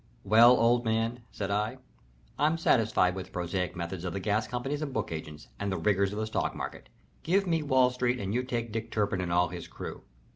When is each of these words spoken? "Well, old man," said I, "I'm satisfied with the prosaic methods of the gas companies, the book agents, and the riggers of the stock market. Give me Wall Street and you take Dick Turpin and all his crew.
"Well, 0.23 0.57
old 0.59 0.83
man," 0.83 1.19
said 1.29 1.51
I, 1.51 1.77
"I'm 2.39 2.57
satisfied 2.57 3.13
with 3.13 3.27
the 3.27 3.31
prosaic 3.33 3.75
methods 3.75 4.03
of 4.03 4.13
the 4.13 4.19
gas 4.19 4.47
companies, 4.47 4.79
the 4.79 4.87
book 4.87 5.11
agents, 5.11 5.49
and 5.59 5.71
the 5.71 5.77
riggers 5.77 6.11
of 6.11 6.17
the 6.17 6.25
stock 6.25 6.55
market. 6.55 6.89
Give 7.21 7.45
me 7.45 7.61
Wall 7.61 7.91
Street 7.91 8.19
and 8.19 8.33
you 8.33 8.41
take 8.41 8.71
Dick 8.71 8.89
Turpin 8.89 9.21
and 9.21 9.31
all 9.31 9.49
his 9.49 9.67
crew. 9.67 10.01